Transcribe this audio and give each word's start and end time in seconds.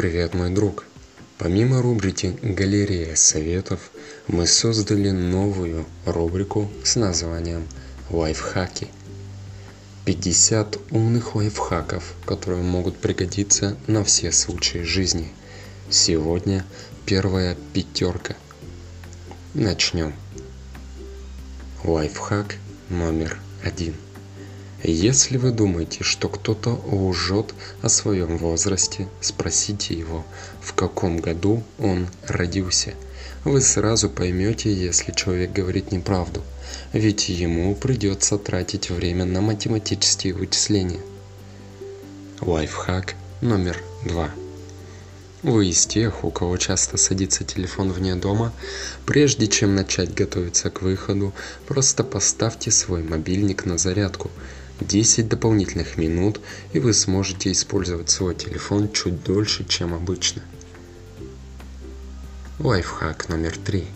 привет, 0.00 0.32
мой 0.32 0.48
друг! 0.48 0.86
Помимо 1.36 1.82
рубрики 1.82 2.34
«Галерея 2.40 3.14
советов» 3.16 3.90
мы 4.28 4.46
создали 4.46 5.10
новую 5.10 5.84
рубрику 6.06 6.70
с 6.82 6.96
названием 6.96 7.68
«Лайфхаки». 8.08 8.88
50 10.06 10.78
умных 10.90 11.34
лайфхаков, 11.34 12.14
которые 12.24 12.62
могут 12.62 12.96
пригодиться 12.96 13.76
на 13.88 14.02
все 14.02 14.32
случаи 14.32 14.78
жизни. 14.78 15.30
Сегодня 15.90 16.64
первая 17.04 17.54
пятерка. 17.74 18.36
Начнем. 19.52 20.14
Лайфхак 21.84 22.56
номер 22.88 23.38
один– 23.62 23.94
если 24.82 25.36
вы 25.36 25.50
думаете, 25.50 26.04
что 26.04 26.28
кто-то 26.28 26.70
лжет 26.70 27.54
о 27.82 27.90
своем 27.90 28.38
возрасте, 28.38 29.08
спросите 29.20 29.94
его, 29.94 30.24
в 30.62 30.72
каком 30.72 31.18
году 31.18 31.62
он 31.78 32.06
родился. 32.26 32.94
Вы 33.44 33.60
сразу 33.60 34.08
поймете, 34.08 34.72
если 34.72 35.12
человек 35.12 35.52
говорит 35.52 35.92
неправду, 35.92 36.42
ведь 36.92 37.28
ему 37.28 37.74
придется 37.74 38.38
тратить 38.38 38.90
время 38.90 39.26
на 39.26 39.42
математические 39.42 40.32
вычисления. 40.32 41.00
Лайфхак 42.40 43.14
номер 43.42 43.78
два. 44.04 44.30
Вы 45.42 45.68
из 45.68 45.86
тех, 45.86 46.24
у 46.24 46.30
кого 46.30 46.56
часто 46.58 46.96
садится 46.96 47.44
телефон 47.44 47.92
вне 47.92 48.14
дома, 48.14 48.52
прежде 49.06 49.46
чем 49.46 49.74
начать 49.74 50.14
готовиться 50.14 50.70
к 50.70 50.82
выходу, 50.82 51.32
просто 51.66 52.04
поставьте 52.04 52.70
свой 52.70 53.02
мобильник 53.02 53.66
на 53.66 53.76
зарядку– 53.76 54.30
10 54.80 55.28
дополнительных 55.28 55.96
минут, 55.96 56.40
и 56.72 56.78
вы 56.78 56.92
сможете 56.92 57.52
использовать 57.52 58.10
свой 58.10 58.34
телефон 58.34 58.90
чуть 58.92 59.22
дольше, 59.22 59.64
чем 59.66 59.94
обычно. 59.94 60.42
Лайфхак 62.58 63.28
номер 63.28 63.56
три. 63.56 63.86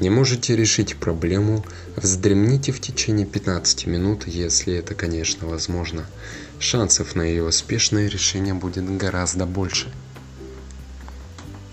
Не 0.00 0.10
можете 0.10 0.56
решить 0.56 0.96
проблему, 0.96 1.64
вздремните 1.94 2.72
в 2.72 2.80
течение 2.80 3.26
15 3.26 3.86
минут, 3.86 4.26
если 4.26 4.74
это, 4.74 4.94
конечно, 4.94 5.46
возможно. 5.46 6.04
Шансов 6.58 7.14
на 7.14 7.22
ее 7.22 7.44
успешное 7.44 8.08
решение 8.08 8.54
будет 8.54 8.84
гораздо 8.96 9.46
больше. 9.46 9.92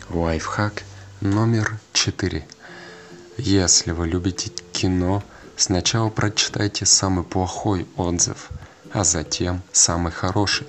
Лайфхак 0.09 0.83
номер 1.19 1.79
4. 1.94 2.45
Если 3.38 3.91
вы 3.91 4.07
любите 4.07 4.52
кино, 4.72 5.23
Сначала 5.61 6.09
прочитайте 6.09 6.87
самый 6.87 7.23
плохой 7.23 7.87
отзыв, 7.95 8.49
а 8.91 9.03
затем 9.03 9.61
самый 9.71 10.11
хороший. 10.11 10.65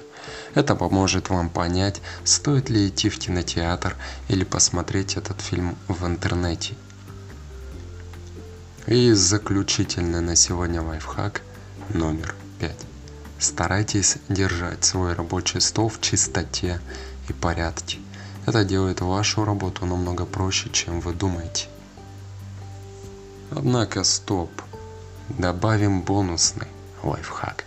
Это 0.54 0.76
поможет 0.76 1.30
вам 1.30 1.48
понять, 1.48 2.02
стоит 2.24 2.68
ли 2.68 2.88
идти 2.88 3.08
в 3.08 3.18
кинотеатр 3.18 3.96
или 4.28 4.44
посмотреть 4.44 5.16
этот 5.16 5.40
фильм 5.40 5.78
в 5.88 6.06
интернете. 6.06 6.74
И 8.86 9.12
заключительный 9.12 10.20
на 10.20 10.36
сегодня 10.36 10.82
лайфхак 10.82 11.40
номер 11.88 12.34
пять. 12.60 12.84
Старайтесь 13.38 14.18
держать 14.28 14.84
свой 14.84 15.14
рабочий 15.14 15.60
стол 15.60 15.88
в 15.88 16.02
чистоте 16.02 16.82
и 17.30 17.32
порядке. 17.32 17.96
Это 18.44 18.62
делает 18.62 19.00
вашу 19.00 19.46
работу 19.46 19.86
намного 19.86 20.26
проще, 20.26 20.68
чем 20.68 21.00
вы 21.00 21.14
думаете. 21.14 21.68
Однако 23.50 24.04
стоп. 24.04 24.50
Добавим 25.38 26.02
бонусный 26.02 26.68
лайфхак. 27.02 27.64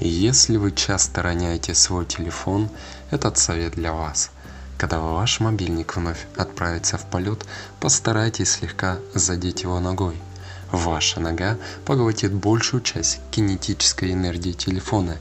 Если 0.00 0.58
вы 0.58 0.72
часто 0.72 1.22
роняете 1.22 1.74
свой 1.74 2.04
телефон, 2.04 2.68
этот 3.10 3.38
совет 3.38 3.72
для 3.72 3.94
вас. 3.94 4.30
Когда 4.76 5.00
ваш 5.00 5.40
мобильник 5.40 5.96
вновь 5.96 6.26
отправится 6.36 6.98
в 6.98 7.06
полет, 7.06 7.46
постарайтесь 7.80 8.50
слегка 8.50 8.98
задеть 9.14 9.62
его 9.62 9.80
ногой. 9.80 10.20
Ваша 10.70 11.20
нога 11.20 11.56
поглотит 11.86 12.34
большую 12.34 12.82
часть 12.82 13.20
кинетической 13.30 14.12
энергии 14.12 14.52
телефона, 14.52 15.16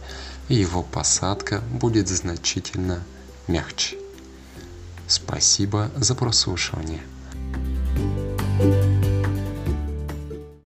и 0.49 0.55
его 0.55 0.83
посадка 0.83 1.61
будет 1.71 2.09
значительно 2.09 3.01
мягче. 3.47 3.95
Спасибо 5.07 5.91
за 5.95 6.13
прослушивание. 6.13 7.01